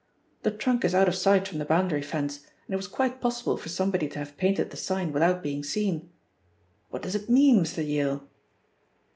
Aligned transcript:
The 0.41 0.49
trunk 0.49 0.83
is 0.83 0.95
out 0.95 1.07
of 1.07 1.13
sight 1.13 1.47
from 1.47 1.59
the 1.59 1.63
boundary 1.63 2.01
fence, 2.01 2.37
and 2.65 2.73
it 2.73 2.75
was 2.75 2.87
quite 2.87 3.21
possible 3.21 3.55
for 3.55 3.69
somebody 3.69 4.07
to 4.09 4.17
have 4.17 4.35
painted 4.35 4.71
the 4.71 4.77
sign 4.77 5.11
without 5.13 5.43
being 5.43 5.63
seen. 5.63 6.09
What 6.89 7.03
does 7.03 7.13
it 7.13 7.29
mean, 7.29 7.61
Mr. 7.63 7.87
Yale?" 7.87 8.27